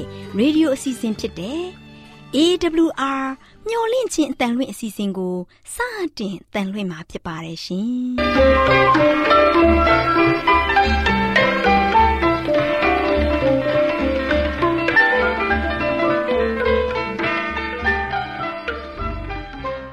[0.00, 1.62] တော်ရဲ့ရေဒီယိုအစီအစဉ်ဖြစ်တဲ့
[2.36, 3.24] AWR
[3.68, 5.36] မျော်လင့်ခြင်းအတန်လွင့်အစီအစဉ်ကို
[5.74, 5.76] စ
[6.18, 7.90] တင်တန်လွင့်မှာဖြစ်ပါတယ်ရှင်။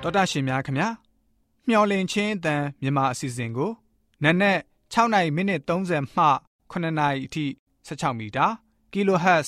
[0.02, 0.90] တော်တာရှင်များခင်ဗျာ
[1.68, 3.72] မျော်လင့်ခြင်းအတန်မြန်မာအစီအစဉ်ကို
[4.24, 4.60] နက်နက်
[4.94, 6.26] 6နိုင်မိနစ်30မှ
[6.72, 7.46] 9နာရီအထိ
[7.88, 8.48] 16မီတာ
[8.94, 9.48] kHz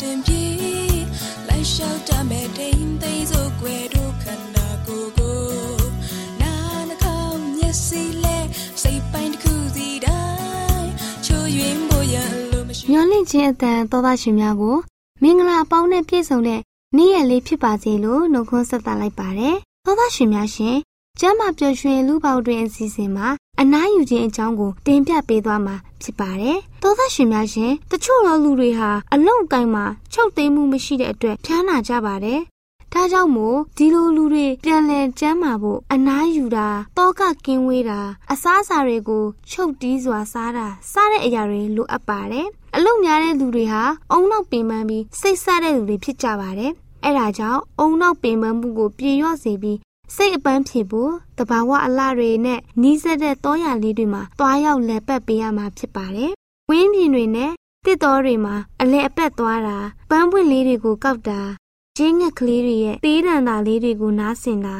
[0.00, 0.44] နာရှင်ပြေ
[1.48, 5.38] လိုက်လျှောက်တမဲ့တိမ်သိမ်းစို့ွယ်တို့ခန္ဓာကိုယ်ကို
[6.40, 6.54] နာ
[6.88, 8.38] နှကောင်းမျက်စိလဲ
[8.82, 10.22] စိတ်ပိုင်းတစ်ခုစီတို
[10.76, 10.90] င်း
[11.26, 12.16] ချိုးယွင်းဖို့ရ
[12.52, 14.76] လို့မရှိညောလင့်ခြင်းအတန်သောသားရှင်များကို
[15.22, 16.60] မင်္ဂလာပေါင်းနဲ့ပြည့်စုံတဲ့
[16.96, 20.76] နေ့ရက်လေးဖြစ်ပါစေလို့နှုတ်ခွန်းဆက်သလိုက်ပါတယ်။သောသားရှင်များရှင်
[21.20, 23.28] ကျမ်းမာပျော်ရွှင်လူပေါတွင်အစီအစဉ်မှာ
[23.62, 32.40] အနားယူခြင်းအကြောင်းကိုတင်ပြပေးသွားမှာဖြစ်ပါတယ်။သောသားရှင်များရှင်တချို့သောလူတွေဟာအလုံးကိုင်းမှာချုပ်သိမ်းမှုမရှိတဲ့အတွက်ဖျားနာကြပါတယ်။
[32.92, 38.00] ဒါကြောင့်မို့ဒီလိုလူတွေပြန်လည်ကျမ်းမာဖို့အနားယူတာတောကကင်းဝေးတာ
[38.32, 43.82] အစားအစာတွေကိုချုပ်တီးစွာစားတာစတဲ့အရာတွေလိုအပ်ပါတယ်အလုတ်များတဲ့လူတွေဟာ
[44.12, 46.72] အုံနောက်ပင်ပန်းပြီးစိတ်ဆတဲ့လူတွေဖြစ်ကြပါတယ်။
[47.04, 49.78] အဲဒါကြောင့်အုံနောက်ပင်ပန်းမှုကိုပြေလျော့စေပြီး
[50.14, 56.32] စိတ်အပန်းဖြေဖို့တဘာဝအလှတွေနဲ့နီးစပ်တဲ့တောရလေးတွေမှာတွားရောက်လဲပတ်ပေးရမှာဖြစ်ပါတယ်။
[56.70, 57.52] ဝင်းပြင်တွေနဲ့
[57.84, 59.78] တစ်တော်တွေမှာအလဲအပက်သွားတာ
[60.10, 61.40] ပန်းပွင့်လေးတွေကိုကောက်တာ
[61.96, 64.76] ကျင်းငက်ကလေးတွေရဲ့သေးတံတာလေးတွေကိုနားဆင်တာ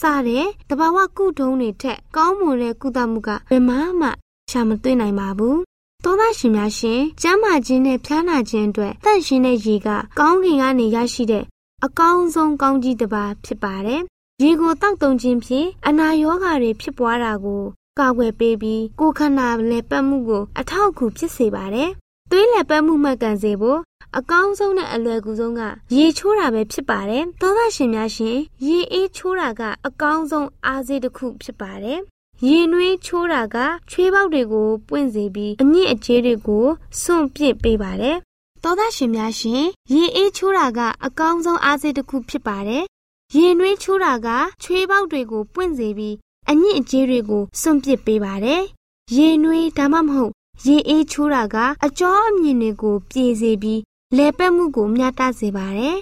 [0.00, 4.08] စတဲ့တဘာဝကုထုံးတွေထက်ကောင်းမွန်တဲ့ကုသမှုကဘယ်မှမှ
[4.50, 5.60] ရှာမတွေ့နိုင်ပါဘူး
[6.04, 11.44] သောသားရှင်များရှင်ကျမ်းမာခြင်းနဲ့ဖျားနာခြင်းအတွက်တန့်ရှင်းတဲ့ရေကကောင်းကင်ကနေရရှိတဲ့
[11.84, 14.02] အကောင်းဆုံးကောင်းကြီးတစ်ပါးဖြစ်ပါတယ်။
[14.42, 17.62] ရေကိုတောက်တုံခြင်းဖြင့်အနာရောဂါတွေဖြစ်ပွားတာကို
[17.98, 21.90] ကာကွယ်ပေးပြီးကိုယ်ခန္ဓာလည်းပတ်မှုကိုအထောက်အကူဖြစ်စေပါတယ်။
[22.30, 23.78] သွေးလည်းပတ်မှုမှတ်ကန်စေဖို့
[24.18, 25.60] အကောင်းဆုံးနဲ့အလွယ်ကူဆုံးက
[25.96, 28.36] ရေချိုးတာပဲဖြစ်ပါတယ်။သောသားရှင်များရှင်
[28.66, 32.00] ရေအေးချိုးတာကအကောင်းဆုံးအားစေးတစ်ခုဖြစ်ပါတယ်
[32.46, 33.56] ရေနွေးချိုးတာက
[33.90, 36.66] ချွေးပေါက်တွေကိုပွင့်စေပြီးအညစ်အကြေးတွေကို
[37.00, 38.16] စွန့်ပစ်ပေးပါတယ်။
[38.62, 39.62] သောသားရှင်များရှင်
[39.92, 42.84] ရေအေးချိုးတာကအကောင်းဆုံးအားစေးတစ်ခုဖြစ်ပါတယ်။
[43.36, 44.28] ရေနွေးချိုးတာက
[44.62, 46.14] ချွေးပေါက်တွေကိုပွင့်စေပြီး
[46.50, 48.62] အညစ်အကြေးတွေကိုစွန့်ပစ်ပေးပါတယ်။
[49.16, 50.32] ရေနွေးဒါမှမဟုတ်
[50.66, 53.80] ရေအေးချိုးတာကအကြောအမြင်တွေကိုပြေစေပြီး
[54.16, 55.96] လဲပတ်မှုကိုမျှတစေပါတယ်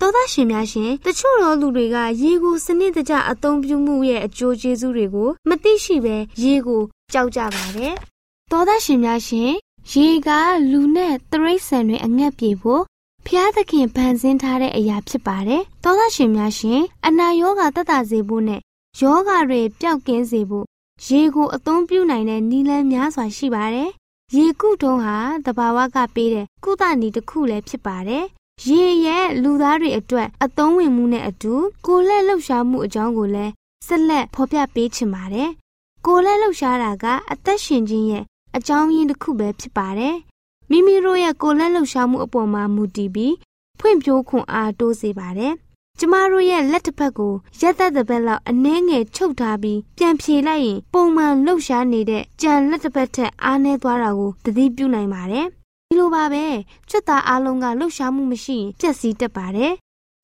[0.00, 6.82] သောသားရှင်များရှင်တချို့သောလူတွေကရေကိုစနစ်တကျအသုံးပြုမှုရဲ့အကျိုးကျေးဇူးတွေကိုမသိရှိဘဲရေကို
[7.12, 7.94] ကြောက်ကြပါတယ်။
[8.50, 9.50] သောသားရှင်များရှင်
[9.92, 10.28] ရေက
[10.70, 12.82] လူနဲ့တရိษံတွေအငတ်ပြေဖို့
[13.30, 18.60] ဖျားသခင်ဗန်ဆင်းထားတဲ့အရာဖြစ်ပါတယ်။သောသားရှင်များရှင်အနာရောဂါတတ်တာစေဖို့နဲ့
[19.00, 20.66] ယောဂါတွေပျောက်ကင်းစေဖို့
[21.06, 23.90] ရေကိုအသုံးပြုနိုင်တဲ့နည်းလမ်းများစွာရှိပါတယ်။
[24.36, 25.16] ရေကုထုံးဟာ
[25.46, 28.24] တဘာဝကပေးတဲ့ကုသနည်းတစ်ခုလည်းဖြစ်ပါတယ်
[28.66, 31.54] ရေရဲ့လူသားတွေအတွက်အသုံးဝင်မှုနဲ့အတူ
[31.86, 33.52] ကိုလက်လှုပ်ရှားမှုအကြောင်းကိုလည်း
[33.86, 35.50] ဆက်လက်ဖော်ပြပေးချင်ပါတယ်။
[36.06, 38.24] ကိုလက်လှုပ်ရှားတာကအသက်ရှင်ခြင်းရဲ့
[38.56, 40.16] အကြောင်းရင်းတစ်ခုပဲဖြစ်ပါတယ်။
[40.70, 43.34] မိမိတို့ရဲ့ကိုလက်လှုပ်ရှားမှုအပေါ်မှာမူတည်ပြီး
[43.80, 45.54] ဖွံ့ဖြိုးခွန်အားတိုးစေပါတယ်။
[46.00, 55.46] ကျမတို့ရဲ့လက်တစ်ဖက်ကိုရက်သက်တစ်ပတ်လောက်အနှဲငယ်ချုပ်ထားပြီးပြန်ဖြေလိုက်ရင်ပုံမှန်လှုပ်ရှားနေတဲ့ကြံလက်တစ်ဖက်ထက်အားနည်းသွားတာကိုသတိပြုနိုင်ပါတယ်
[55.88, 56.44] ဒီလိုပါပဲ
[56.88, 59.72] ကျွတ်သားအားလုံးကလှုပ်ရှားမှုမရှိရင်ပျက်စီးတတ်ပါတယ်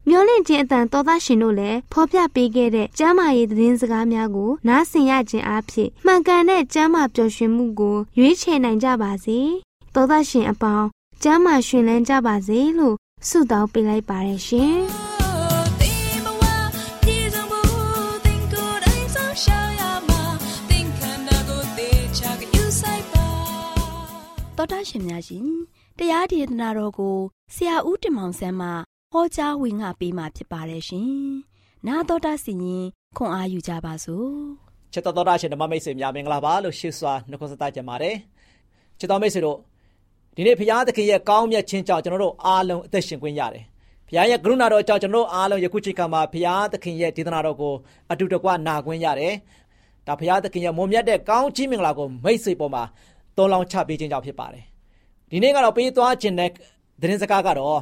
[0.08, 9.40] မျောလင့်ခြင်းအတန်တော်သားရှင်တို့လည်းဖော်ပြပေးခဲ့တဲ့ကျမ်းမာရေးသတင်းစကားများကိုနားဆင်ရခြင်းအဖြစ်မှန်ကန်တဲ့ကျမ်းမာပျော်ရွှင်မှုကိုရွေးချယ်နိုင်ကြပါစေ။
[9.94, 10.86] သောသားရှင်အပေါင်း
[11.22, 12.96] ကျမ်းမာရှင်လန်းကြပါစေလို့
[13.28, 25.46] ဆုတောင်းပေးလိုက်ပါတယ်ရှင်။ောတာရှင်များရှင်
[25.98, 27.16] တရားဒေသနာတော်ကို
[27.54, 28.68] ဆရာဦးတင်မောင်ဆန်းမှ
[29.12, 31.12] ဟောကြားဝင်ငါပေးมาဖြစ်ပါတယ်ရှင်။
[31.86, 32.84] နာတော်တာစီရင်
[33.16, 34.30] ခွန်အာယူကြပါစို့။
[34.92, 38.16] ချစ်တော်တာရှင်ဓမ္မမိတ်ဆွေများမင်္ဂလာပါလို့ရှိစွာနှုတ်ဆက်ကြပါတယ်။
[38.98, 39.58] ချစ်တော်မိတ်ဆွေတို့
[40.36, 43.64] ဒီနေ့ဘုရားသခင်ရဲ့ကောင်းမြတ်ခြင်းကြောင့်ကျွန်တော်တို့အားလုံးအသက်ရှင်ခွင့်ရတယ်။
[44.08, 47.74] ဘုရားရဲ့ကရုဏာတော်ကြောင့်ကျွန်တော်တို့အားလုံးယခုချိန်ခါမှာဘုရားသခင်ရဲ့ဒေသနာတော်ကို
[48.12, 49.34] အတူတကွနာခွင့်ရတယ်။
[50.06, 52.82] ဒါဘုရားသခင်ရဲ့မွန်မြတ်တဲ့ကောင်းချီးမင်္ဂလာကိုမိတ်ဆွေပေါ်မှာ
[53.36, 54.64] သုံးလောင်းချပေးခြင်းကြောင့်ဖြစ်ပါတယ်။
[55.30, 56.50] ဒီနေ့ကတော့ပေးသွားခြင်းတဲ့
[57.00, 57.80] သတင်းစကားကတော့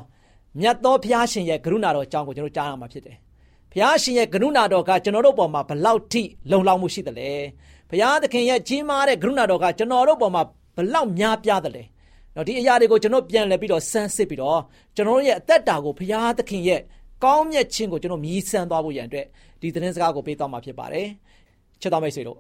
[0.61, 3.17] မြတ်သောဘုရားရှင်ရဲ့ကရုဏာတော်အကြောင်းကိုကျွန်တော်ကြားရမှာဖြစ်တယ်။
[3.73, 7.31] ဘုရားရှင်ရဲ့ကရုဏာတော်ကကျွန်တော်တို့ပေါ်မှာဘလောက်ထိလုံလောက်မှုရှိသလဲ။
[7.91, 10.43] ဘုရားသခင်ရဲ့ကြီးမားတဲ့ကရုဏာတော်ကကျွန်တော်တို့ပေါ်မှာ
[10.77, 11.83] ဘလောက်များပြားသလဲ။
[12.37, 14.61] နော်ဒီအရာတွေကိုကျွန်တော်ပြန်လည်ပြီးတော့ဆန်းစစ်ပြီးတော့
[14.97, 16.81] ကျွန်တော်ရဲ့အသက်တာကိုဘုရားသခင်ရဲ့
[17.25, 19.27] ကောင်းမြတ်ခြင်းကိုကျွန်တော်မြည်ဆန်းသွားဖို့ရန်အတွက်
[19.61, 21.07] ဒီသတင်းစကားကိုပေးသွားမှာဖြစ်ပါတယ်။
[21.81, 22.39] ချစ်တော်မိတ်ဆွေတို့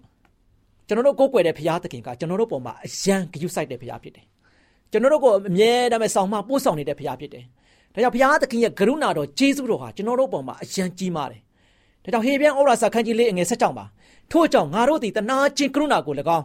[0.87, 4.25] ကျွန်တော်တို့ကိုးကွယ်တဲ့ဘုရားသခင်ကကျွန်တော်တို့ပေါ်မှာအယံဂရုစိုက်တဲ့ဘုရားဖြစ်တယ်။
[4.91, 7.45] ကျွန်တော်တို့ကိုအမြဲတမ်းဆောင်မပို့ဆောင်နေတဲ့ဘုရားဖြစ်တယ်။
[7.95, 11.41] ဒါကြောင့်ဘုရားသခင်ရဲ့ကရုဏာတော်ကျေးဇူးတော်ဟာကျွန်တော်တို့ပေါ်မှာအယံကြီးမားတယ်။
[12.05, 13.85] ဒါကြောင့်ဟေပြန်ဩရာစာခန်းကြီးလေးအငယ်ဆက်ကြောင်ပါ။
[14.33, 16.45] ထို့ကြောင့်ငါတို့သည်တနာချင်းကရုဏာကို၎င်း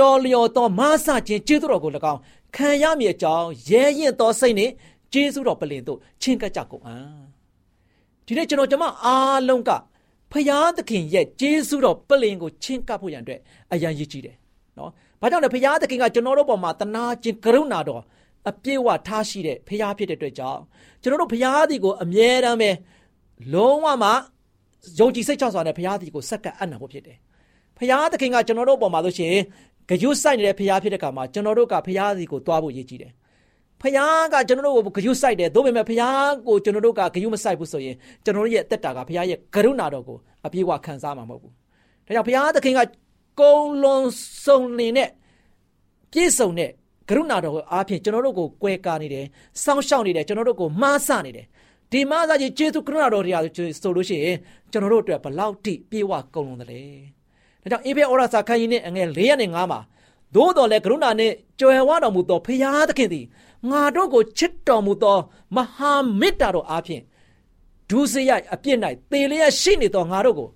[0.00, 2.20] တော်လျော်သောမဆခြင်းကျေးဇူးတော်ကို၎င်း
[2.56, 4.72] ခံရမည်အကြောင်းရဲရင်သောစိတ်နှင့်
[5.12, 7.20] ကျေးဇူးတော်ပလင်တို့ချင်းကပ်ကြကုန်အံ့။
[8.26, 9.70] ဒီနေ့ကျွန်တော်ကျမအားလုံးက
[10.32, 13.40] ဖရာသခင်ရဲ့ကျေးဇူးတော်ပလင်ကိုချင်းကပ်ဖို့ရန်အတွက်
[13.72, 14.36] အရန်ရည်ကြီးတယ်
[14.78, 18.02] နော်။ဘာကြောင့်လဲဖရာသခင်ကကျွန်တော်တို့ပေါ်မှာတနာခြင်းကရုဏာတော်
[18.48, 20.60] အပြည့်ဝထားရှိတဲ့ဖရာဖြစ်တဲ့အတွက်ကြောင့်
[21.02, 22.70] ကျွန်တော်တို့ဖရာသည်ကိုအမြဲတမ်းပဲ
[23.52, 24.10] လုံးဝမှ
[24.98, 27.18] ယုံကြည်စိတ်ချစွာနဲ့ဖရာသည်ကိုစက္ကပ်အံ့နာဖို့ဖြစ်တယ်။
[27.78, 29.42] ဖရာသခင်ကကျွန်တော်တို့ပေါ်မှာလို့ရှိရင်
[29.90, 33.12] ဂယုစိုက်နေတဲ့ဖရာဖြစ်တဲ့ခါမှာကျွန်တော်တို့ကဖရာသည်ကိုတွားဖို့ရည်ကြီးတယ်
[33.82, 41.52] ဖယားကကျွန်တော်တို့ကိုဂရုစိုက်တယ်ဒါပေမဲ့ဖယားကိုကျွန်တော်တို့ကဂရုမစိုက်ဘူးဆိုရင်ကျွန်တော်တို့ရဲ့အသက်တာကဖယားရဲ့ကရုဏာတော်ကိုအပြည့်အဝခံစားမှာမဟုတ်ဘူး
[42.06, 42.80] ဒါကြောင့်ဖယားသခင်က
[43.40, 44.08] ကုံလုံး
[44.44, 45.08] စုံလင်တဲ့
[46.12, 46.70] ပြည့်စုံတဲ့
[47.08, 49.26] ကရုဏာတော်ကိုအားဖြင့်ကျွန်တော်တို့ကိုကွဲကားနေတယ်
[49.64, 51.46] စောင့်ရှောက်နေတယ်ကျွန်တော်တို့ကိုမှားဆနေတယ်
[51.92, 53.42] ဒီမှားစားကြီးကျေးဇူးကရုဏာတော်တရား
[53.82, 54.36] ဆိုလို့ရှိရင်
[54.72, 56.82] ကျွန်တော်တို့အတွက်ဘလောက်ထိပြေဝကုန်လုံးတယ်လေ
[57.62, 59.80] ဒါကြောင့်အေဖေဩရစာခန်းကြီးနဲ့အငယ်၄ရက်နဲ့၅မှာ
[60.34, 63.26] သို့တော်လည်းကရုဏာနှင့်ကြွယ်ဝတော်မူသောဖရာသခင်သည်
[63.70, 65.16] ငါတို့ကိုချစ်တော်မူသော
[65.56, 67.02] မဟာမေတ္တာတော်အားဖြင့်
[67.90, 68.78] ဒုစရိုက်အပြစ်၌
[69.10, 70.48] သေလျက်ရှိနေသောငါတို့ကို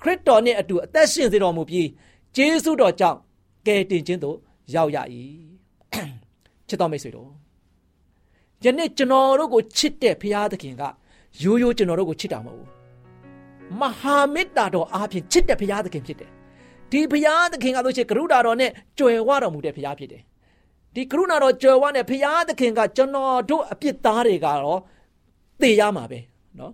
[0.00, 1.88] ခရစ်တော်နှင့်အတူအသက်ရှင်စေတော်မူပြီး
[2.36, 3.18] ဂျေဇုတော်ကြောင့်
[3.66, 4.36] ကယ်တင်ခြင်းသို့
[4.74, 4.98] ရောက်ရ၏
[6.68, 7.28] ချစ်တော်မိတ်ဆွေတို့
[8.64, 10.82] ယနေ့ကျွန်တော်တို့ကိုချစ်တဲ့ဘုရားသခင်က
[11.42, 12.68] ရိုးရိုးကျွန်တော်တို့ကိုချစ်တာမဟုတ်ဘူး
[13.80, 16.30] မဟာမေတ္တာတော်အားဖြင့်ချစ်တဲ့ဘုရားသခင်ဖြစ်တယ်
[16.92, 20.22] ဒီဘုရားသခင်ကဆိုရှင်ကရုဏာတော်နဲ့ကြွယ်ဝတော်မူတဲ့ဘုရားဖြစ်တယ်
[20.94, 24.80] ဒီကရုဏာတော်ကြွယ်ဝတဲ့ဘုရားသခင်ကကျွန်တော်တို့အပြစ်သားတွေကတော့
[25.60, 26.18] သေရမှာပဲ
[26.58, 26.72] နော်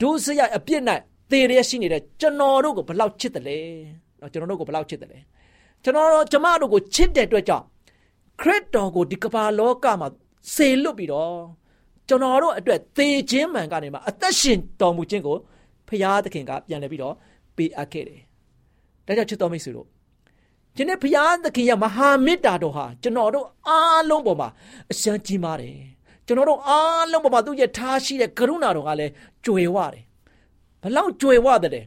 [0.00, 0.82] ဒုစရိုက်အပြစ်၌
[1.30, 3.58] သေရရှိနေတဲ့ကျွန်တော်တို့ကိုဘလောက်ချစ်တယ်လဲ
[4.20, 5.18] နော်ကျွန်တော်တို့ကိုဘလောက်ချစ်တယ်လဲ
[5.82, 7.64] ကျွန်တော်တို့ကျမတို့ကိုချစ်တဲ့အတွက်ကြောင့်
[8.40, 10.08] ခရစ်တော်ကိုဒီကမ္ဘာလောကမှာ
[10.54, 11.32] ဆေလွတ်ပြီးတော့
[12.08, 15.36] ကျွန်တော်တို့အတွက်သေခြင်းမှန်ကနေမှအသက်ရှင်တော်မူခြင်းကို
[15.88, 17.14] ဖရာသခင်ကပြန်လည်ပြီးတော့
[17.56, 18.20] ပေးအပ်ခဲ့တယ်
[19.08, 19.86] ဒါကြောင့်ချစ်တော်မိတ်ဆွေတို့
[20.76, 24.48] ဒီနေ့ဘုရားသခင်ရဲ့မဟာမေတ္တာတော်ဟာကျွန်တော်တို့အားလုံးပေါ်မှာ
[24.90, 25.76] အစံကြီးမားတယ်
[26.26, 29.12] ကျွန်တော်တို့အားလုံးပေါ်မှာသူ့ရဲ့ထားရှိတဲ့ကရုဏာတော်ကလည်း
[29.44, 30.04] ကြွယ်ဝတယ်
[30.82, 31.84] ဘလောက်ကြွယ်ဝတယ်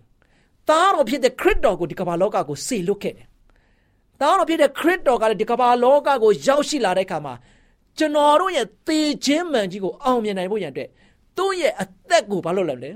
[0.69, 3.27] သားတော်ဖြစ်တဲ့ခရစ်တော်ကိုဒီကမ္ဘာလောကကိုစေလွတ်ခဲ့တယ်
[4.19, 7.33] သားတော်ဖြစ်တဲ့ခရစ်တော်ကလည်းဒီကမ္ဘာလောကကိုရောက်ရှိလာတဲ့အခါမှာ
[7.97, 10.89] ကျွန်တော်တို့ရဲ့သေခြင်းမှန်ကြီးကိုအောင်မြင်နိုင်ဖို့ရန်အတွက်
[11.37, 12.91] သူ့ရဲ့အသက်ကိုဘာလို့လဲလဲ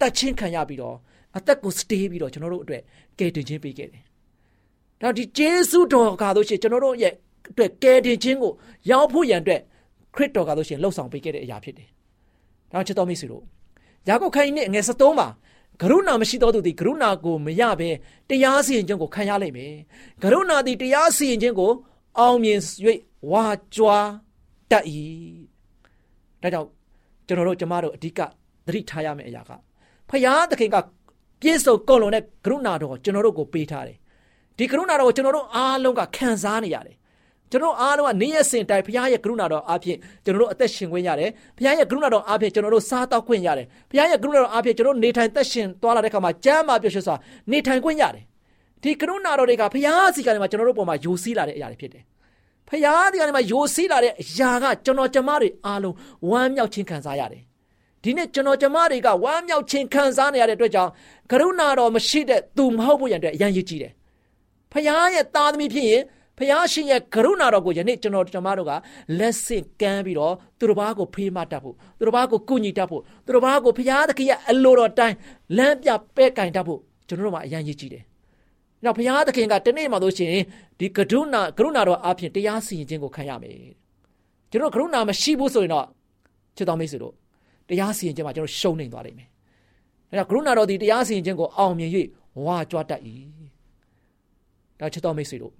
[0.00, 0.96] တတ်ချင်းခံရပြီးတော့
[1.36, 2.82] အသက်ကိုစတေးပြီးတော့ကျွန်တော်တို့အတွက်
[3.18, 4.02] ကယ်တင်ခြင်းပေးခဲ့တယ်။
[5.00, 7.12] ဒါဒီဂျေစုတော်ကားလို့ရှိရင်ကျွန်တော်တို့ရဲ့
[7.50, 8.52] အတွက်ကယ်တင်ခြင်းကို
[8.90, 9.60] ရောက်ဖို့ရန်အတွက်
[10.14, 11.88] ခရစ်တော်ကားလို့ရှိရင်လှုပ်ဆောင်ပေးခဲ့တဲ့အရာဖြစ်တယ်။
[12.72, 13.44] ဒါချစ်တော်မိတ်ဆွေတို့
[14.08, 15.28] ယာကုပ်ခိုင်းနဲ့ငယ်73မှာ
[15.82, 17.90] ကရုဏာမရှိသောသူသည်ကရုဏာကိုမရဘဲ
[18.28, 19.74] တရားစီရင်ခြင်းကိုခံရလိမ့်မယ်။
[20.22, 21.72] ကရုဏာသည်တရားစီရင်ခြင်းကို
[22.18, 22.60] အောင်မြင်၍
[23.30, 23.44] ဝါ
[23.74, 24.08] ကြွား
[24.70, 24.84] တတ်၏။
[26.42, 26.68] ဒါကြောင့်
[27.26, 28.20] ကျွန်တော်တို့ကျမတို့အဓိက
[28.66, 29.50] သတိထားရမယ့်အရာက
[30.10, 30.76] ဖယားသခင်က
[31.40, 33.96] ပြည့်စုံကုန်လုံးတဲ့ကရုဏာတော်ကျွန်တော်တို့ကိုပေးထားတယ်
[34.58, 36.96] ဒီကရုဏာတော်ကိုကျွန်တော်တို့အားလုံးကခံစားနေရတယ်
[37.50, 47.16] ကျွန်တော်အားလုံးကနေ့ရက်စဉ်တိုင်းဘုရားရဲ့ကရုဏာတော်အားဖြင့်ကျွန်တော်တို့အသက်ရှင်ခွင့်ရတယ်ဘုရားရဲ့ကရုဏာတော်အားဖြင့်ကျွန်တော်တို့စားတောက်ခွင့်ရတယ်ဘုရားရဲ့ကရုဏာတော်အားဖြင့်ကျွန်တော်တို့နေထိုင်သက်ရှင်သွားလာတဲ့အခါမှာကျမ်းမာပျော်ရွှင်စွာ
[47.50, 48.24] နေထိုင်ခွင့်ရတယ်
[48.82, 52.04] ဒီကရုဏာတော်တွေကဘုရားစီကနေမှာကျွန်တော်တို့ပေါ်မှာယိုစီးလာတဲ့အရာတွေဖြစ်တယ်
[52.68, 55.94] ဖယားဒီကနေမှာယိုစီးလာတဲ့အရာကကျွန်တော်ကျမတွေအားလုံး
[56.30, 57.42] ဝမ်းမြောက်ခြင်းခံစားရတယ်
[58.02, 60.90] ဒီနေ့ကျွန်တော်ကျမတွေကဝမ်းမြောက်ခြင်းခံစားနေရတဲ့အတွက်ကြောင့်
[61.30, 63.92] ကရုဏာတော်မရှိတဲ့သူမဟုတ်ဖို့ရန်အတွက်အရန်ရည်ကြည်တယ်။
[64.72, 66.02] ဖခင်ရဲ့သားသမီးဖြစ်ရင်
[66.38, 68.72] ဖခင်ရှင်ရဲ့ကရုဏာတော်ကိုယနေ့ကျွန်တော်ကျမတို့က
[69.18, 75.16] လက်ဆင့်ကမ်းပြီးတော့သူတို့ဘာကိုဖေးမတတ်ဖို့သူတို့ဘာကိုကုညီတတ်ဖို့သူတို့ဘာကိုဖခင်သခင်ရဲ့အလိုတော်တိုင်း
[75.56, 78.10] လမ်းပြပဲ့ကင်တတ်ဖို့ကျွန်တော်တို့မှာအရန်ရည်ကြည်တယ်။ဒါ။
[78.84, 80.44] နောက်ဘုရားသခင်ကတနေ့မှလို့ရှိရင်
[80.78, 83.56] ဒီကရုဏာကရုဏာတော်အပြင်တရားစီရင်ခြင်းကိုခံရမယ်။
[84.50, 85.86] ကျွန်တော်ကရုဏာမရှိဘူးဆိုရင်တော့
[86.56, 87.14] ချစ်တော်မိတ်ဆွေတို့
[87.68, 89.28] တရားစီရင်ခြင်းမှာကျွန်တော်ရှုံးနေသွားလိမ့်မယ်။
[90.08, 91.90] ဒါကြောင့်ကရုဏာတော်ဒီတရားစီရင်ခြင်းကိုအောင်မြင်၍
[92.44, 93.00] ဝါကြွားတတ်၏။
[94.80, 95.52] ဒါချစ်တော်မိတ်ဆွေတို့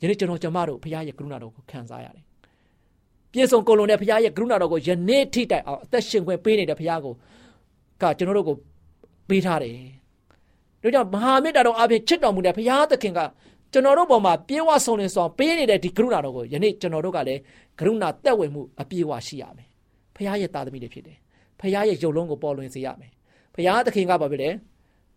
[0.00, 2.24] ယနေ့ကျွန်တော်ကျမတို့ဘုရားရဲ့ကရုဏာတော်ကိုခံစားရတယ်။
[3.32, 7.14] ပြည့်စုံကုန်လုံးတဲ့ဘုရားရဲ့ကရုဏာတော်ကိုယနေ့ထိတိုင်အောင်အသက်ရှင်ခွင့်ပေးနေတဲ့ဘုရားကို
[8.02, 8.56] ကကျွန်တော်တို့ကို
[9.28, 9.74] ပေးထားတယ်။
[10.82, 13.20] ဒါကြောင့်မဟာမေတ္တာတော်အပြင်ချစ်တော်မူတဲ့ဘုရားသခင်က
[13.72, 17.40] ကျွန်တော်တို့ပေါ်မှာပြေဝဆုံးလင်းဆောင်ပေးနေတဲ့ဒီကရုဏာတော်ကိုယနေ့ကျွန်တော်တို့ကလည်း
[17.78, 19.68] ကရုဏာတက်ဝင်မှုအပြည့်အဝရှိရမယ်။
[20.14, 21.18] ဘုရားရဲ့သားသမီးတွေဖြစ်တယ်။
[21.60, 23.12] ဘုရားရဲ့ယုံလုံးကိုပေါ်လွင်စေရမယ်။
[23.54, 24.50] ဘုရားသခင်ကဘာဖြစ်လဲ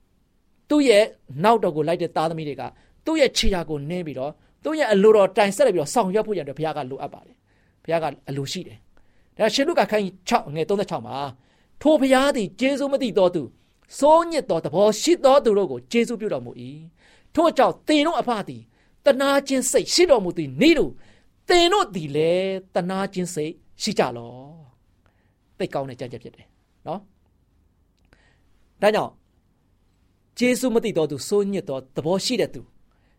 [0.70, 1.04] ။သူ့ရဲ့
[1.44, 2.64] နောက်တော်ကိုလိုက်တဲ့သားသမီးတွေက
[3.06, 4.32] သူ့ရဲ့ခြေရာကိုနင်းပြီးတော့
[4.64, 7.36] သူ့ရဲ့အလိုတော်တိုင်ဆက်လက်ပြီးတော့ဆောင်ရွက်ဖို့ရတဲ့ဘုရားကလိုအပ်ပါတယ်။
[7.84, 8.78] ဘုရားကအလိုရှိတယ်။
[9.38, 11.18] ဒါရှင်လုကာခိုင်း6ငယ်36မှာ
[11.82, 13.44] ထိုဘုရားသည်ကျေးဇူးမသိတော်သူ
[13.98, 16.52] စိုးညစ်သောသဘောရှိသောသူတို့ကိုကျေးဇူးပြုတော်မူ၏
[17.36, 18.62] ထို့ကြောင့်သင်တို့အဖသည်
[19.06, 20.92] တနာခြင်းစိတ်ရှိတော်မူသည်နေ့တို့
[21.50, 24.69] သင်တို့သည်လည်းတနာခြင်းစိတ်ရှိကြလော
[25.60, 26.48] သိကောင်းတဲ့ကြံ့ကြက်ဖြစ်တယ်
[26.88, 27.00] နော်
[28.82, 29.12] ဒါကြောင့်
[30.40, 32.62] ကျေးဇူးမသိတော်သူစိုးညစ်သောသဘောရှိတဲ့သူ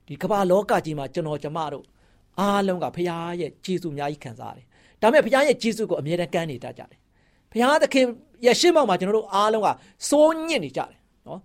[0.06, 1.84] ဒီကမ္ဘာလောကကြီးမှာကျွန်တော်ကျမတို့
[2.40, 3.06] အားလုံးကဖခင်
[3.40, 4.66] ရဲ့ကျေးဇူးအများကြီးခံစားရတယ်
[5.00, 6.98] ဒါပေမဲ့ဖခင်ရဲ့ကျေးဇူးကိုအမြဲတမ်းကမ်းနေတတ်ကြတယ်
[7.52, 8.06] ဖခင်သခင်
[8.46, 9.68] ရဲ့ရှင်းမောက်မှာကျွန်တော်တို့အားလုံးက
[10.08, 11.40] စိုးညစ်နေကြတယ်နော်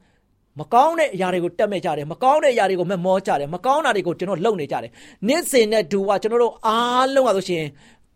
[0.60, 4.92] မကောင်းတဲ့အရာတွေကိုတက်မဲ့ကြတယ်မကောင်းတဲ့အရာတွေကိုမမောကြတယ်မကောင်းတာတွေကိုကျွန်တော်လုပ်နေကြတယ်
[5.28, 7.64] နေ့စဉ်နဲ့ဒူကကျွန်တော်တို့အားလုံးကဆိုရှင်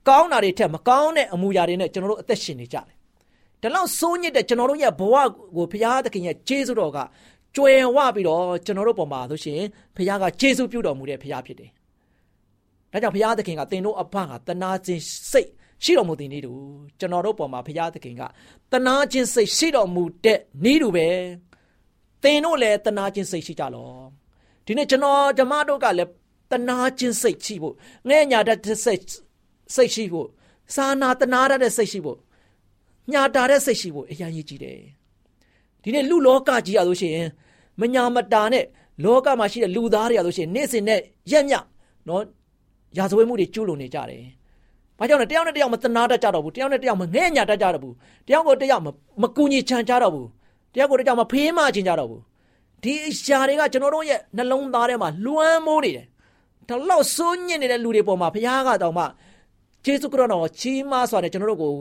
[0.08, 2.86] ကောင်းတာတွေထက်မကောင်းတဲ့အမူအရာတွေနဲ့ကျွန်တော်တို့အသက်ရှင်နေကြတယ်
[3.62, 5.16] ဒါလောက်စိုးညစ်တဲ့ကျွန်တော်တို့ရဲ့ဘဝ
[5.56, 7.00] ကိုဘုရားသခင်ရဲ့ကျေးဇူးတော်က
[7.56, 9.62] ကြွယ်ဝပြီးတော့ကျွန်တော်တို့ပုံမှာဆိုရှင်
[9.96, 11.70] ဘုရားကကျေးဇူးပြုတော်မူတဲ့ဘုရားဖြစ်တယ်
[12.92, 15.50] ဒါကြောင့်ဘုရားသခင်ကသင်တို့အဖကတနာခြင်းစိတ်
[15.84, 16.54] ရှိတော်မူတဲ့နေ့တူ
[17.00, 18.22] ကျွန်တော်တို့ပေါ်မှာဘုရားသခင်က
[18.72, 21.08] တနာခြင်းစိတ်ရှိတော်မူတဲ့နေ့တူပဲ
[22.24, 23.92] သင်တို့လည်းတနာခြင်းစိတ်ရှိကြလော
[24.66, 26.12] ဒီနေ့ကျွန်တော်ဓမ္မတို့ကလည်း
[26.52, 27.76] တနာခြင်းစိတ်ရှိဖို့
[28.10, 29.04] ငဲ့ညာတတ်စိတ်
[29.76, 30.28] စိတ်ရှိဖို့
[30.76, 32.18] စာနာတနာရတဲ့စိတ်ရှိဖို့
[33.12, 34.78] ညာတာတဲ့စိတ်ရှိဖို့အရင်ကြီးကြည့်တယ်
[35.84, 37.28] ဒီနေ့လူလောကကြီးရလို့ရှိရင်
[37.80, 38.66] မညာမတာနဲ့
[39.04, 41.00] လောကမှာရှိတဲ့လူသားတွေရလို့ရှိရင်နေ့စဉ်နဲ့
[41.32, 41.56] ရက်မြ
[42.08, 42.24] နော်
[42.98, 44.24] ရာဇဝဲမှုတွေကျူးလွန်နေကြတယ်
[45.00, 47.96] ဘာကြောင့်လဲတယောက်နဲ့တယောက်မတနာတတ်ကြတော့ဘူးတယောက်နဲ့တယောက်မငဲ့ညာတတ်ကြတော့ဘူး
[48.28, 48.84] တယောက်ကိုတယောက်
[49.22, 50.28] မကူညီချမ်းကြတော့ဘူး
[50.74, 52.22] တယောက်ကိုတယောက်မဖေးမချင်းကြတော့ဘူး
[52.84, 56.06] ဒီအရာတွေကကျွန်တော်တို့ရဲ့နှလုံးသားထဲမှာလွှမ်းမိုးနေတယ်
[56.70, 59.04] ဒါလောက်စိုးညစ်နေတဲ့လူတွေပေါ်မှာဘုရားကတောင်မှ
[59.86, 61.74] ယေရှုခရစ်တော်ချီးမွမ်းစွာနဲ့ကျွန်တော်တို့ကို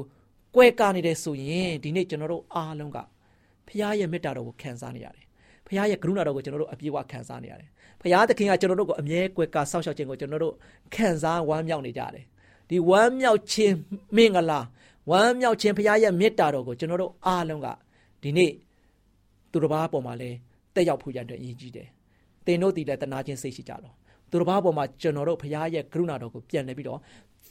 [0.55, 2.99] ကွဲကားနေတယ်ဆိုရင်ဒီနေ့ကျွန်တော်တို့အားလုံးက
[3.67, 5.25] ဘုရားရဲ့မေတ္တာတော်ကိုခံစားနေရတယ်
[5.67, 7.69] ဘုရားရဲ့ကရုဏာတော်ကိုကျွန်တော်တို့အပြည့်အဝခံစားနေရတယ်
[8.01, 10.55] ဘုရားသခင်ကကျွန်တော်တို့ကိုအမြဲကွယ်ကာစောင့်ရှောက်ခြင်းကိုကျွန်တော်တို့
[10.95, 12.25] ခံစားဝမ်းမြောက်နေကြတယ်
[12.69, 13.75] ဒီဝမ်းမြောက်ခြင်း
[14.17, 14.61] မင်္ဂလာ
[15.11, 17.69] ဝမ်းမြောက်ခြင်းဘုရားရဲ့မေတ္တာတော်ကိုကျွန်တော်တို့အားလုံးက
[18.23, 18.53] ဒီနေ့
[19.51, 20.31] သူတစ်ပါးပေါ်မှာလဲ
[20.75, 21.89] တက်ရောက်ဖို့ရတဲ့အရေးကြီးတယ်။
[22.47, 23.95] သင်တို့တည်တဲ့တနာခြင်းစိတ်ရှိကြတော့
[24.31, 27.01] သူတစ်ပါးပေါ်မှာကျွန်တော်တို့ဘုရားရဲ့ကရုဏာတော်ကိုပြန်လှည့်ပြီးတော့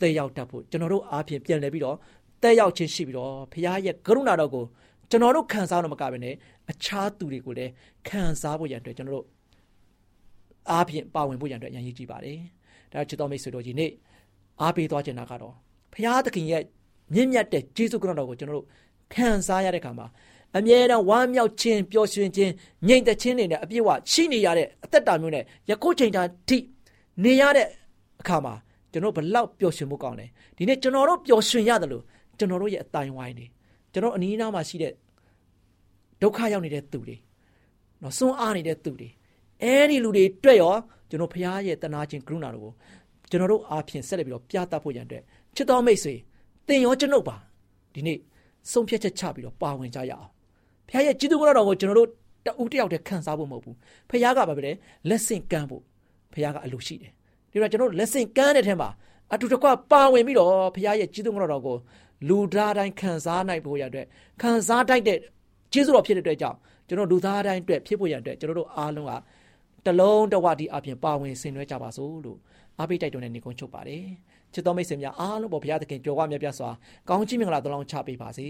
[0.01, 1.97] တက်ရောက်တတ်ဖို့ကျွန်တော်တို့အားဖြင့်ပြန်လှည့်ပြီးတော့
[2.43, 4.65] တက်ရောက်ခြင်းရှိပြီးတော့ဘုရားရဲ့ကရုဏာတော်ကို
[5.09, 6.33] ကျွန်တော်တို့ခံစားတော့မကဘဲနဲ့
[6.71, 7.71] အခြားသူတွေကိုလည်း
[8.07, 9.25] ခံစားဖို့ရန်အတွက်ကျွန်တော်တို့
[10.69, 12.37] အားဖြင့်ပါဝင်ဖို့ရန်အတွက်အရေးကြီးပါတယ်။
[12.93, 13.91] ဒါချစ်တော်မိတ်ဆွေတို့ဒီနေ့
[14.61, 15.53] အားပေးသွားချင်တာကတော့
[15.93, 16.63] ဘုရားသခင်ရဲ့
[17.13, 18.67] မြင့်မြတ်တဲ့ဂျေဇုခရစ်တော်ကိုကျွန်တော်တို့
[19.13, 20.07] ခံစားရတဲ့အခါမှာ
[20.57, 22.51] အမြဲတမ်းဝမ်းမြောက်ခြင်းပျော်ရွှင်ခြင်း
[22.87, 26.57] ငြိမ်သက်ခြင်းတွေနဲ့အပြည့်အဝရှိနေရတဲ့အသက်တာမျိုးနဲ့ယခုချိန်တာထိ
[27.23, 27.67] နေရတဲ့
[28.21, 28.53] အခါမှာ
[28.91, 30.25] ကျွန်တော်ဘလောက်ပျော်ရွှင်မှုကောင်းလဲ
[30.57, 32.03] ဒီနေ့ကျွန်တော်တို့ပျော်ရွှင်ရတယ်လို့
[32.37, 33.45] ကျွန်တော်တို့ရဲ့အတိုင်းဝိုင်းနေ
[33.93, 34.93] ကျွန်တော်အနီးအနားမှာရှိတဲ့
[36.21, 37.15] ဒုက္ခရောက်နေတဲ့သူတွေ
[38.01, 39.09] နော်စွန့်အားနေတဲ့သူတွေ
[39.63, 40.75] အဲဒီလူတွေတွေ့ရော
[41.09, 42.73] ကျွန်တော်ဖရားရဲ့တနာခြင်းကရုဏာတော်ကို
[43.29, 45.23] ကျွန်တော်တို့အားဖြင့်ဆက်လက်ပြီးတော့ပြသဖို့ရန်အတွက်
[45.55, 46.13] ချစ်တော်မိတ်ဆွေ
[46.67, 47.35] တင်ရောကျွန်ုပ်ပါ
[47.93, 48.17] ဒီနေ့
[48.71, 50.29] ဆုံးဖြတ်ချက်ချပြီးတော့ပါဝင်ကြရအောင်
[50.87, 52.09] ဖခင်ရဲ့ကြီးသူကတော်ကိုကျွန်တော်တို့
[52.45, 53.75] တဦးတယောက်တည်းခံစားဖို့မဟုတ်ဘူး
[54.09, 54.71] ဖခင်ကဘာပဲလဲ
[55.09, 55.83] လက်ဆင့်ကမ်းဖို့
[56.33, 57.11] ဖခင်ကအလိုရှိတယ်
[57.57, 58.89] ဒီတော့ကျွန်တော်တို့လက်ဆင့်ကမ်းတဲ့ထဲမှာ
[59.33, 61.77] အတူတကွပါဝင်ပြီးတော့ဖခင်ရဲ့ကြီးသူကတော်ကို
[62.27, 64.05] လူသားတိုင်းခံစားနိုင်ဖို့ရတဲ့
[64.41, 65.19] ခံစားတတ်တဲ့
[65.73, 69.13] ကျေးဇူးတော်ဖြစ်တဲ့အတွက်ကြောင့်ကျွန်တော်လူသားတိုင်းအတွက်ဖြစ်ဖို့ရတဲ့ကျွန်တော်တို့အားလုံးက
[69.85, 72.37] တလုံးတဝတီအပြင်ပါဝင်ဆင်နွှဲကြပါစို့လို့
[72.79, 74.03] အားပေးတိုက်တွန်းတဲ့နေကုန်းချုပ်ပါတယ်
[74.53, 76.69] ချစ်တော်မိတ်ဆွေများအားလုံးပေါ်ဘုရားသခင်ကြော်ဝမြတ်ပြစွာ
[77.09, 78.47] ကောင်းချီးမင်္ဂလာတလုံးချပေးပါစေ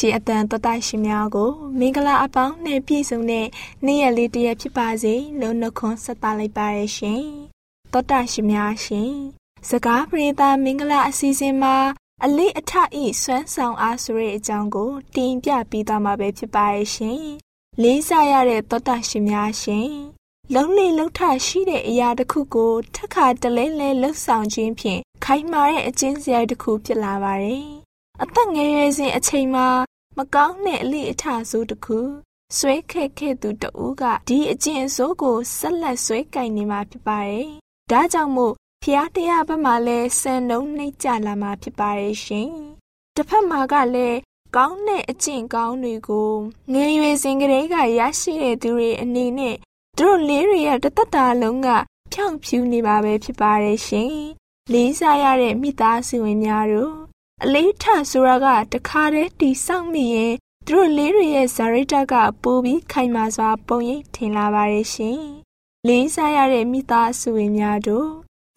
[0.00, 3.46] ချီအတန်တော်တရှင်များကိုမင်္ဂလာအပေါင်းနဲ့ပြည့်စုံတဲ့
[3.86, 7.22] နေ့ရက်လေးတစ်ရက်ဖြစ်ပါစေလို့နှုတ်ခွန်းဆက်သလိုက်ပါရရှင်
[7.92, 9.12] တော်တရှင်များရှင်
[9.68, 11.76] စကားပြေတာမင်္ဂလာအစီအစဉ်မှာ
[12.24, 17.20] အလေးအထဤဆွမ်းဆောင်အားဆိုတဲ့အကြောင်းကိုတင်ပြပြီးသွားမှာပဲဖြစ်ပါရဲ့ရှင်
[17.82, 19.90] လေးစားရတဲ့တော်တရှင်များရှင်
[20.54, 27.66] လုံးလေလုံးထရှိတဲ့အရာတစ်ခုကိုထက်ခါတလဲလဲလှုပ်ဆောင်ခြင်းဖြင့်ခိုင်မာတဲ့အကျင့်စရိုက်တစ်ခုဖြစ်လာပါတယ်။
[28.24, 29.66] အသက်ငယ်ရွယ်စဉ်အချိန်မှာ
[30.18, 31.98] မကောင်းတဲ့အလိအထဆိုးတစ်ခု
[32.56, 37.48] ဆွဲခက်ခဲ့သူတဦးကဒီအကျင့်ဆိုးကိုဆက်လက်ဆွဲကင်နေမှာဖြစ်ပါတယ်။
[37.90, 42.50] ဒါကြောင့်မို့ဖျားတရားဘက်မှာလည်းစံနှုံနှိမ့်ကြလာမှာဖြစ်ပါတယ်ရှင်။
[43.16, 44.18] တစ်ဖက်မှာကလည်း
[44.56, 46.32] ကောင်းတဲ့အကျင့်ကောင်းတွေကို
[46.72, 49.56] ငယ်ရွယ်စဉ်ကလေးကရရှိတဲ့သူတွေအနေနဲ့
[49.98, 51.68] သူတို့လေးတွေရဲ့တသက်တာလုံးက
[52.12, 54.12] ဖြောင့်ဖြူနေပါပဲဖြစ်ပါတယ်ရှင်။
[54.72, 57.09] လေးစားရတဲ့မိသားစုဝင်များတို့
[57.44, 60.34] အလေးထဆိုတာကတခါတည်းတီဆောက်မိရင်
[60.66, 65.20] သူတို့လေးတွေရဲ့ဇာရိတကပိုပြီးခိုင်မာစွာ ပုံရိပ်ထင်လာပါတယ်ရှင်။
[65.88, 68.08] လေးစားရတဲ့မိသားစုဝင်များတို့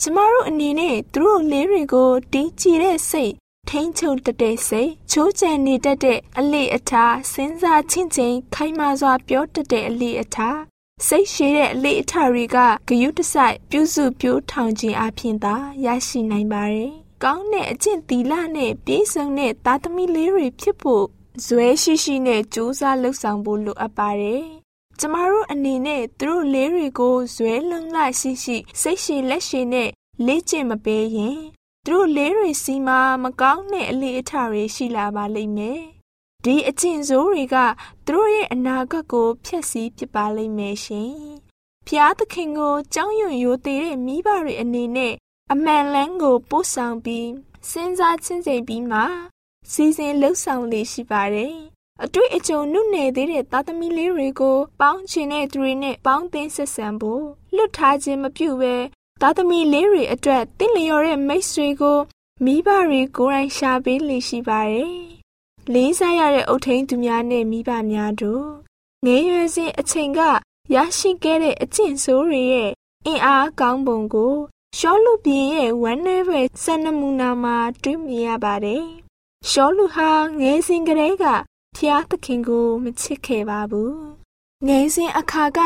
[0.02, 3.34] ကျမတို့အနေနဲ့သူတို့လေးတွေကိုတီးကြည့်တဲ့စိတ်
[3.70, 10.60] ထိမ့်ချုပ်တတဲ့စိတ်ချိုးချံနေတတ်တဲ့အလေအထားစဉ်းစားချင်းချင်းခိုင်မာစွာ ပြောတတ်တဲ့အလေအထား
[11.08, 16.94] စိတ်ရှိတဲ့အလေအထားတွေကဂယုတစိုက်ပြုစုပြိုးထောင်ခြင်းအပြင်သာရရှိနိုင်ပါတယ်။
[17.24, 21.06] ကောင်းတဲ့အကျင့်သီလနဲ့ပြည့်စုံတဲ့သားသမီးလေးတွေဖြစ်ဖို့
[21.46, 24.44] ဇွဲရှိရှိနဲ့ကြိုးစားလှုပ်ဆောင်ဖို့လိုအပ်ပါတယ်။
[25.00, 29.90] ကျမတို့အနေနဲ့သူတို့လေးတွေကိုဇွဲလုံလရှိရှိစိတ်ရှိလက်ရှိနဲ့
[30.26, 31.40] လေ့ကျင့်မပေးရင်
[31.86, 35.82] သူတို့လေးတွေစီမှာမကောင်းတဲ့အလေအထတွေရှိလာပါလိမ့်မယ်။
[36.44, 37.56] ဒီအကျင့်ဆိုးတွေက
[38.06, 41.12] သူတို့ရဲ့အနာဂတ်ကိုဖျက်ဆီးပစ်ပါလိမ့်မယ်ရှင်။
[41.88, 45.14] ဖျားသခင်ကိုကြောင်းရွံ့ရိုသေတဲ့မိဘတွေအနေနဲ့
[45.52, 47.30] အမှန်လန်းကိုပို့ဆောင်ပြီး
[47.70, 49.00] စဉ်းစားချင်းစိတ်ပြီးမှ
[49.72, 51.56] စီစဉ်လှုပ်ဆောင်လေရှိပါတယ်။
[52.04, 57.24] အတွေ့အကြုံနုနယ်သေးတဲ့သားသမီးလေးတွေကိုပေါင်းချင်တဲ့သူတွေနဲ့ပေါင်းသင်းဆက်ဆံဖို့
[57.56, 58.76] လွတ်ထားခြင်းမပြုဘဲ
[59.22, 62.00] သားသမီးလေးတွေအတွက်တင့်လျော်တဲ့မိတ်ဆွေကို
[62.46, 64.94] မိဘတွေကိုယ်တိုင်ရှာပေးလေရှိပါတယ်။
[65.74, 68.48] လေးစားရတဲ့အုတ်ထိန်သူများနဲ့မိဘများတို့
[69.06, 70.20] ငယ်ရွယ်စဉ်အချိန်က
[70.76, 72.72] ရရှိခဲ့တဲ့အကျင့်ဆိုးတွေရဲ့
[73.06, 74.36] အင်အားကောင်းပုံကို
[74.78, 78.84] ရှောလူပြင်းရဲ့ဝမ်းနည်းပဲစံနမူနာမှာတွေ့မြင်ရပါတယ်။
[79.50, 80.10] ရှောလူဟာ
[80.40, 81.26] ငယ်စဉ်ကတည်းက
[81.76, 83.94] ဖျားသခင်ကိုမချစ်ခဲ့ပါဘူး။
[84.68, 85.60] ငယ်စဉ်အခါက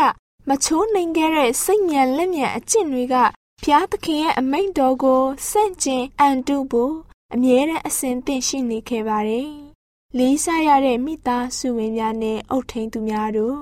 [0.49, 3.15] မချိုးနိုင်ခဲ့တဲ့စိတ်ညံလက်ညံအကျင့်တွေက
[3.63, 6.93] ဖျားသခင်ရဲ့အမိန့်တော်ကိုစန့်ကျင်အန်တုဖို့
[7.33, 9.49] အမြဲတမ်းအစဉ်သင့်ရှိနေခဲ့ပါတယ်။
[10.17, 13.57] လေးစားရတဲ့မိသားစုဝင်များနဲ့အုတ်ထိန်သူများတို့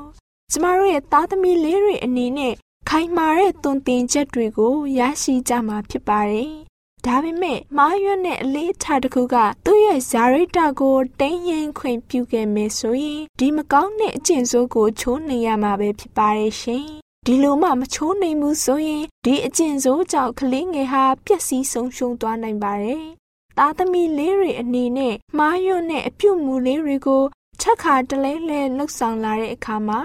[0.51, 2.55] ကျမတို့ရဲ့သားသမီးလေးတွေအနေနဲ့
[2.89, 6.51] ခိုင်မာတဲ့သွန်သင်ချက်တွေကိုရရှိကြမှာဖြစ်ပါတယ်။
[7.05, 16.85] ဒါပေမဲ့မာရွတ်နဲ့အလေးထားတစ်ခုကသူ့ရဲ့ဇာရိတကိုတင်းရင်ခွင့်ပြုခဲ့မယ်ဆိုရင်ဒီမကောင်းတဲ့အကျင့်ဆိုးကိုချိုးနှင်ရမှာပဲဖြစ်ပါတယ်ရှင်။
[17.25, 23.03] ဒီလိုမှမချိုးနိုင်ဘူးဆိုရင်ဒီအကျင့်ဆိုးကြောင့်ကလေးငယ်ဟာပျက်စီးဆုံးရှုံးသွားနိုင်ပါတယ်။
[23.57, 27.23] သားသမီးလေးတွေအနေနဲ့မားရွတ်နဲ့အပြုတ်မူလေးတွေကို
[27.61, 30.01] ချက်ခါတလဲလဲလှုပ်ဆောင်လာတဲ့အခါမှာ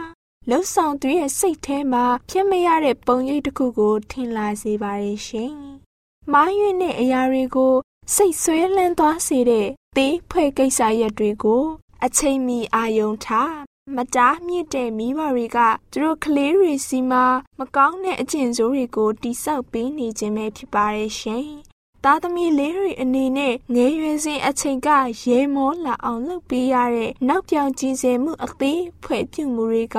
[0.49, 5.53] လှုပ်ဆောင်သူရဲ့စိတ်ထဲမှာဖြစ်မရတဲ့ပုံရိပ်တစ်ခုကို ထင်လာစေပါရဲ့ရှင်။
[6.33, 7.75] မားရွံ့တဲ့အရာတွေကို
[8.15, 11.65] စိတ်ဆွဲလန်းသွားစေတဲ့သေးဖွဲ့ကိစ္စရက်တွေကို
[12.05, 13.55] အချိန်မီအာယုံထား
[13.97, 15.59] မတားမြစ်တဲ့မိဘတွေက
[15.91, 17.25] သူတို့ကလေးတွေစီမှာ
[17.59, 21.47] မကောင်းတဲ့အကျင့်ဆိုးတွေကိုတိဆောက်ပေးနေခြင်းပဲဖြစ်ပါရဲ့ရှင်။
[22.05, 24.89] သားသမီးလေးတွေအနေနဲ့ငယ်ရွယ်စဉ်အချိန်က
[25.25, 29.99] ရေမောလာအောင်လုပ်ပေးရတဲ့နောက်ပြောင်ကြည်စဲမှုအသေးဖွဲ့ပြုမှုတွေက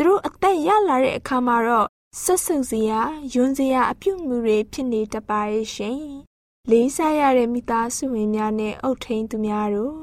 [0.00, 1.88] သူတို့အသက်ရလာတဲ့အခါမှာတော့
[2.22, 3.00] ဆက်ဆုပ်စရာ
[3.32, 6.00] ယွန်းစရာအပြုတ်မှုတွေဖြစ်နေတပါရဲ့ရှင်။
[6.70, 9.96] လေးစားရတဲ့မိသားစုဝင်များနဲ့အုတ်ထိန်သူများတို့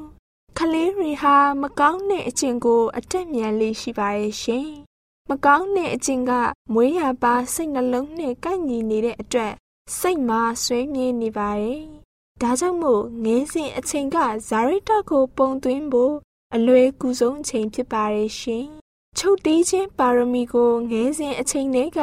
[0.57, 4.67] ခလေးတွေဟာမကောင်းတဲ့အကျင့်ကို အတက်မြန်လေးရှိပါရဲ့ရှင်။
[5.29, 6.31] မကောင်းတဲ့အကျင့်က
[6.73, 9.53] မွေးရပါစိတ်နှလုံးနဲ့ကိုက်ညီနေတဲ့အတွက်
[9.97, 11.81] စိတ်မှာဆွေးမြေ့နေပါရဲ့။
[12.41, 14.17] ဒါကြောင့်မို့ငယ်စဉ်အချိန်က
[14.49, 16.15] ဇာရိတကို ပုံသွင်းဖို့
[16.55, 18.67] အလွယ်ကူဆုံးအချိန်ဖြစ်ပါရဲ့ရှင်။
[19.17, 21.99] ချုပ်တီးခြင်းပါရမီကိုငဲစဉ်အချိန်တည်းက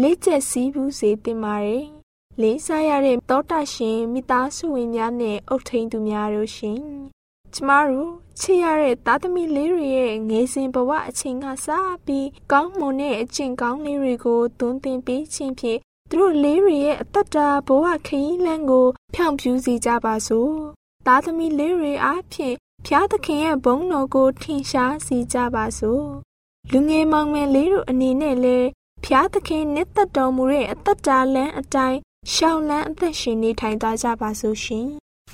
[0.00, 1.84] လက်ကျက်စည်းဘူးစေတင်ပါတယ်။
[2.40, 6.80] လေးစားရတဲ့တောတာရှင်မိသားစုဝင်များနဲ့အုတ်ထိန်သူများတို့ရှင်။
[7.54, 11.66] ကျမတို့ချစ်ရတဲ့သားသမီးလေးတွေရဲ့ငယ်စဉ်ဘဝအချိန်ကစ
[12.06, 20.52] ပြီးကောင်းမွန်တဲ့အကျင့်ကောင်းလေးတွေကိုသွန်သင်ပေးခြင်းဖြင့်သူတို့လေးတွေရဲ့အသက်တာဘဝခရီးလမ်းကို ဖြောင့်ဖြူးစေကြပါစို့။
[21.06, 26.25] သားသမီးလေးတွေအားဖြင့်ဖျားသခင်ရဲ့ဘုန်းတော်ကိုထင်ရှားစေကြပါစို့
[26.72, 28.68] လူငယ်မောင်မယ်လေးတို့အနေနဲ့လည်း
[29.04, 31.98] ဖျားသခင်နှစ်သက်တော်မူတဲ့အသက်တာလမ်းအတိုင်း
[32.32, 34.86] ရှောင်းလန်းအသက်ရှင်နေထိုင်သွားကြပါစို့ရှင်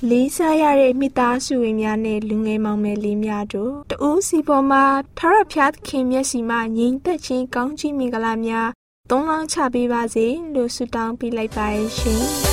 [0.09, 4.83] လေးစားရတဲ့မိသားစုဝင်များနဲ့လူငယ်မောင်မယ်လေးများတို့တဦးစီပေါ်မှာ
[5.17, 8.69] ထာဝရဘုရားသခင်မျက်စီမှာငြိမ်သက်ခြင်းကောင်းချီးမင်္ဂလာများ
[9.09, 12.23] သုံးလောင်းချပေးပါစေလို့ဆုတောင်းပေးလိုက်ပါရဲ့ရှင်။။